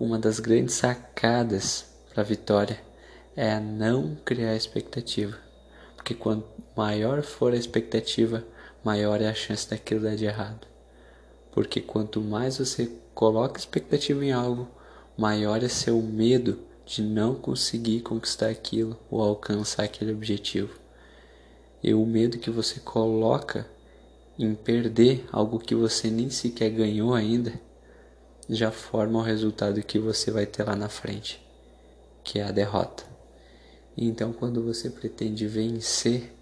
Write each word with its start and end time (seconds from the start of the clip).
uma 0.00 0.16
das 0.16 0.38
grandes 0.38 0.76
sacadas 0.76 1.86
para 2.08 2.22
a 2.22 2.24
vitória 2.24 2.80
é 3.34 3.52
a 3.52 3.58
não 3.58 4.16
criar 4.24 4.54
expectativa. 4.54 5.36
Porque 5.96 6.14
quanto 6.14 6.46
maior 6.76 7.22
for 7.22 7.52
a 7.52 7.56
expectativa, 7.56 8.44
maior 8.84 9.20
é 9.20 9.28
a 9.28 9.34
chance 9.34 9.68
daquilo 9.68 10.02
dar 10.02 10.14
de 10.14 10.24
errado. 10.24 10.68
Porque 11.50 11.80
quanto 11.80 12.20
mais 12.20 12.58
você 12.58 12.92
coloca 13.12 13.58
expectativa 13.58 14.24
em 14.24 14.30
algo, 14.30 14.68
maior 15.16 15.64
é 15.64 15.68
seu 15.68 16.00
medo 16.00 16.60
de 16.86 17.02
não 17.02 17.34
conseguir 17.34 18.00
conquistar 18.02 18.50
aquilo 18.50 18.96
ou 19.10 19.20
alcançar 19.20 19.82
aquele 19.82 20.12
objetivo. 20.12 20.78
E 21.82 21.92
o 21.92 22.06
medo 22.06 22.38
que 22.38 22.50
você 22.50 22.78
coloca 22.78 23.66
em 24.38 24.54
perder 24.54 25.26
algo 25.32 25.58
que 25.58 25.74
você 25.74 26.08
nem 26.08 26.30
sequer 26.30 26.70
ganhou 26.70 27.12
ainda 27.14 27.60
já 28.48 28.70
forma 28.70 29.18
o 29.18 29.22
resultado 29.22 29.82
que 29.82 29.98
você 29.98 30.30
vai 30.30 30.46
ter 30.46 30.64
lá 30.64 30.74
na 30.74 30.88
frente, 30.88 31.44
que 32.24 32.38
é 32.38 32.44
a 32.44 32.50
derrota. 32.50 33.04
Então, 33.96 34.32
quando 34.32 34.62
você 34.62 34.88
pretende 34.88 35.46
vencer, 35.46 36.32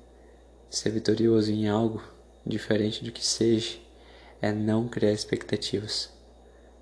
ser 0.71 0.91
vitorioso 0.91 1.51
em 1.51 1.69
algo, 1.69 2.03
diferente 2.45 3.03
do 3.03 3.11
que 3.11 3.25
seja, 3.25 3.79
é 4.41 4.53
não 4.53 4.87
criar 4.87 5.13
expectativas. 5.13 6.11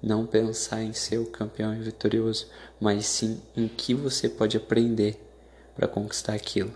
Não 0.02 0.26
pensar 0.26 0.82
em 0.82 0.92
ser 0.92 1.18
o 1.18 1.26
campeão 1.26 1.74
e 1.74 1.78
vitorioso, 1.78 2.48
mas 2.78 3.06
sim 3.06 3.40
em 3.56 3.66
que 3.66 3.94
você 3.94 4.28
pode 4.28 4.56
aprender 4.56 5.18
para 5.74 5.88
conquistar 5.88 6.34
aquilo. 6.34 6.72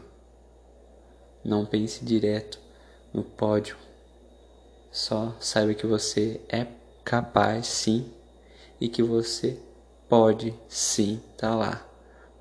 Não 1.45 1.66
pense 1.66 2.05
direto 2.05 2.59
no 3.12 3.23
pódio. 3.23 3.77
Só 4.91 5.37
saiba 5.38 5.74
que 5.74 5.87
você 5.87 6.41
é 6.49 6.66
capaz, 7.05 7.66
sim, 7.66 8.10
e 8.80 8.88
que 8.88 9.02
você 9.02 9.59
pode 10.09 10.55
sim 10.68 11.20
estar 11.32 11.50
tá 11.50 11.55
lá. 11.55 11.88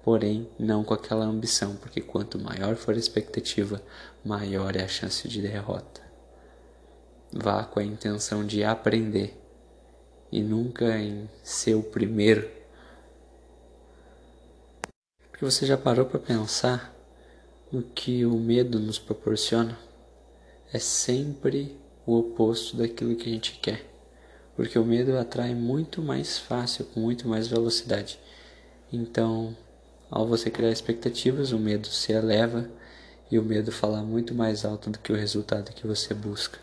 Porém, 0.04 0.50
não 0.58 0.84
com 0.84 0.94
aquela 0.94 1.26
ambição, 1.26 1.76
porque 1.76 2.00
quanto 2.00 2.40
maior 2.40 2.76
for 2.76 2.96
a 2.96 2.98
expectativa, 2.98 3.82
maior 4.24 4.76
é 4.76 4.84
a 4.84 4.88
chance 4.88 5.28
de 5.28 5.42
derrota. 5.42 6.02
Vá 7.32 7.66
com 7.66 7.80
a 7.80 7.84
intenção 7.84 8.46
de 8.46 8.64
aprender 8.64 9.38
e 10.32 10.42
nunca 10.42 10.98
em 10.98 11.30
ser 11.44 11.76
o 11.76 11.84
primeiro. 11.84 12.50
Porque 15.30 15.44
você 15.44 15.66
já 15.66 15.78
parou 15.78 16.06
para 16.06 16.20
pensar 16.20 16.94
no 17.72 17.84
que 17.84 18.26
o 18.26 18.38
medo 18.38 18.80
nos 18.80 18.98
proporciona? 18.98 19.78
É 20.72 20.80
sempre 20.80 21.78
o 22.06 22.18
oposto 22.18 22.78
daquilo 22.78 23.16
que 23.16 23.30
a 23.30 23.34
gente 23.34 23.60
quer. 23.60 23.97
Porque 24.58 24.78
o 24.78 24.84
medo 24.84 25.16
atrai 25.16 25.54
muito 25.54 26.02
mais 26.02 26.40
fácil, 26.40 26.84
com 26.86 27.00
muito 27.00 27.28
mais 27.28 27.48
velocidade. 27.48 28.20
Então, 28.92 29.56
ao 30.10 30.28
você 30.28 30.50
criar 30.50 30.72
expectativas, 30.72 31.52
o 31.52 31.60
medo 31.60 31.88
se 31.88 32.12
eleva 32.12 32.68
e 33.30 33.38
o 33.38 33.44
medo 33.44 33.72
fala 33.72 34.02
muito 34.02 34.34
mais 34.34 34.66
alto 34.66 34.90
do 34.90 34.98
que 34.98 35.14
o 35.14 35.16
resultado 35.16 35.72
que 35.74 35.86
você 35.86 36.12
busca. 36.12 36.58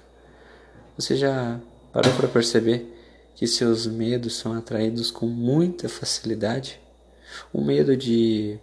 Você 0.96 1.16
já 1.16 1.60
parou 1.92 2.12
para 2.14 2.26
perceber 2.26 2.92
que 3.36 3.46
seus 3.46 3.86
medos 3.86 4.34
são 4.36 4.54
atraídos 4.54 5.12
com 5.12 5.26
muita 5.26 5.88
facilidade? 5.88 6.80
O 7.52 7.60
medo 7.60 7.96
de 7.96 8.58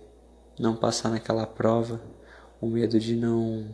não 0.60 0.76
passar 0.76 1.10
naquela 1.10 1.48
prova, 1.48 2.02
o 2.60 2.68
medo 2.68 3.00
de 3.00 3.16
não 3.16 3.66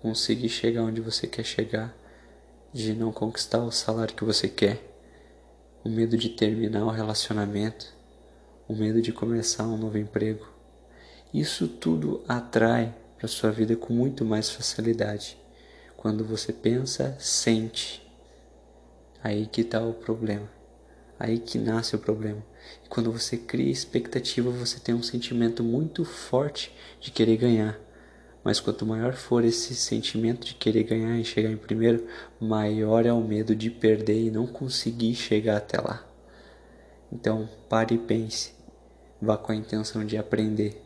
conseguir 0.00 0.48
chegar 0.48 0.84
onde 0.84 1.00
você 1.00 1.26
quer 1.26 1.44
chegar, 1.44 1.92
de 2.72 2.94
não 2.94 3.10
conquistar 3.10 3.64
o 3.64 3.72
salário 3.72 4.14
que 4.14 4.24
você 4.24 4.48
quer, 4.48 4.89
o 5.82 5.88
medo 5.88 6.16
de 6.16 6.28
terminar 6.28 6.84
o 6.84 6.90
relacionamento, 6.90 7.94
o 8.68 8.74
medo 8.74 9.00
de 9.00 9.12
começar 9.12 9.66
um 9.66 9.78
novo 9.78 9.96
emprego. 9.96 10.46
Isso 11.32 11.66
tudo 11.66 12.22
atrai 12.28 12.94
para 13.16 13.28
sua 13.28 13.50
vida 13.50 13.74
com 13.76 13.92
muito 13.92 14.24
mais 14.24 14.50
facilidade. 14.50 15.38
Quando 15.96 16.24
você 16.24 16.52
pensa, 16.52 17.16
sente. 17.18 18.06
Aí 19.22 19.46
que 19.46 19.62
está 19.62 19.82
o 19.82 19.94
problema. 19.94 20.48
Aí 21.18 21.38
que 21.38 21.58
nasce 21.58 21.94
o 21.96 21.98
problema. 21.98 22.42
E 22.84 22.88
quando 22.88 23.12
você 23.12 23.36
cria 23.36 23.70
expectativa, 23.70 24.50
você 24.50 24.78
tem 24.78 24.94
um 24.94 25.02
sentimento 25.02 25.62
muito 25.62 26.04
forte 26.04 26.74
de 27.00 27.10
querer 27.10 27.36
ganhar. 27.36 27.78
Mas 28.42 28.58
quanto 28.58 28.86
maior 28.86 29.12
for 29.12 29.44
esse 29.44 29.74
sentimento 29.74 30.46
de 30.46 30.54
querer 30.54 30.84
ganhar 30.84 31.18
e 31.18 31.24
chegar 31.24 31.50
em 31.50 31.56
primeiro, 31.56 32.06
maior 32.40 33.04
é 33.04 33.12
o 33.12 33.20
medo 33.20 33.54
de 33.54 33.70
perder 33.70 34.26
e 34.26 34.30
não 34.30 34.46
conseguir 34.46 35.14
chegar 35.14 35.58
até 35.58 35.78
lá. 35.78 36.06
Então, 37.12 37.48
pare 37.68 37.96
e 37.96 37.98
pense. 37.98 38.54
Vá 39.20 39.36
com 39.36 39.52
a 39.52 39.56
intenção 39.56 40.04
de 40.04 40.16
aprender, 40.16 40.80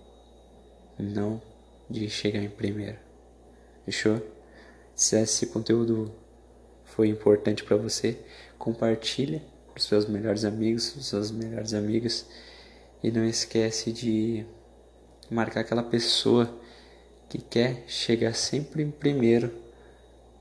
não 0.98 1.40
de 1.88 2.08
chegar 2.08 2.42
em 2.42 2.48
primeiro. 2.48 2.96
Fechou? 3.84 4.20
Se 4.94 5.16
esse 5.20 5.46
conteúdo 5.46 6.12
foi 6.84 7.08
importante 7.08 7.62
para 7.62 7.76
você, 7.76 8.18
compartilha 8.58 9.42
para 9.66 9.78
os 9.78 9.84
seus 9.84 10.06
melhores 10.06 10.44
amigos, 10.44 10.96
suas 11.00 11.30
melhores 11.30 11.74
amigas 11.74 12.26
e 13.02 13.10
não 13.10 13.24
esquece 13.24 13.92
de 13.92 14.46
marcar 15.30 15.60
aquela 15.60 15.82
pessoa 15.82 16.48
que 17.34 17.42
quer 17.42 17.82
chegar 17.88 18.32
sempre 18.32 18.80
em 18.80 18.92
primeiro 18.92 19.52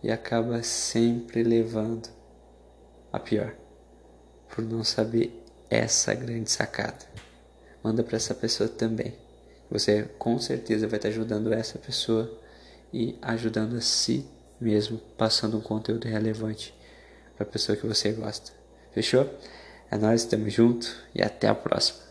e 0.03 0.11
acaba 0.11 0.61
sempre 0.61 1.41
levando 1.41 2.07
a 3.11 3.19
pior 3.19 3.55
por 4.47 4.63
não 4.63 4.83
saber 4.83 5.43
essa 5.71 6.13
grande 6.13 6.51
sacada. 6.51 7.03
Manda 7.83 8.03
para 8.03 8.15
essa 8.15 8.35
pessoa 8.35 8.69
também. 8.69 9.15
Você 9.71 10.03
com 10.19 10.37
certeza 10.37 10.87
vai 10.87 10.97
estar 10.97 11.09
ajudando 11.09 11.51
essa 11.51 11.79
pessoa 11.79 12.31
e 12.93 13.17
ajudando 13.23 13.75
a 13.75 13.81
si 13.81 14.27
mesmo, 14.61 14.99
passando 15.17 15.57
um 15.57 15.61
conteúdo 15.61 16.07
relevante 16.07 16.75
para 17.35 17.47
a 17.47 17.49
pessoa 17.49 17.75
que 17.75 17.87
você 17.87 18.11
gosta. 18.11 18.51
Fechou? 18.91 19.27
É 19.89 19.97
nós, 19.97 20.21
estamos 20.21 20.53
junto 20.53 20.95
e 21.15 21.23
até 21.23 21.47
a 21.47 21.55
próxima. 21.55 22.02